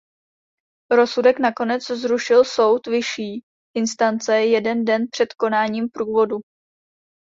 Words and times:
Rozsudek 0.91 1.39
nakonec 1.39 1.87
zrušil 1.87 2.43
soud 2.43 2.87
vyšší 2.87 3.41
instance 3.77 4.35
jeden 4.41 4.85
den 4.85 5.01
před 5.11 5.33
konáním 5.33 5.89
průvodu. 5.89 6.37